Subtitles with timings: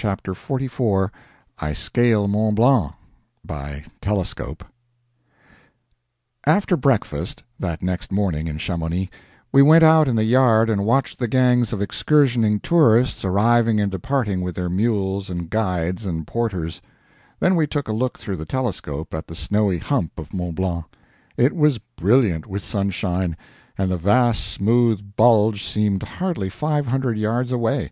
[0.00, 1.10] CHAPTER XLIX
[1.58, 2.92] [I Scale Mont Blanc
[3.44, 4.64] by Telescope]
[6.46, 9.10] After breakfast, that next morning in Chamonix,
[9.50, 13.90] we went out in the yard and watched the gangs of excursioning tourists arriving and
[13.90, 16.80] departing with their mules and guides and porters;
[17.40, 20.84] then we took a look through the telescope at the snowy hump of Mont Blanc.
[21.36, 23.36] It was brilliant with sunshine,
[23.76, 27.90] and the vast smooth bulge seemed hardly five hundred yards away.